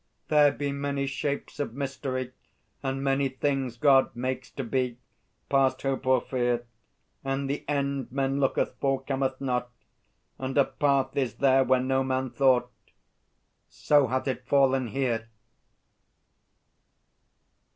[0.29, 2.31] There be many shapes of mystery.
[2.81, 4.97] And many things God makes to be,
[5.47, 6.65] Past hope or fear.
[7.23, 9.69] And the end men looked for cometh not,
[10.39, 12.71] And a path is there where no man thought.
[13.69, 15.27] So hath it fallen here.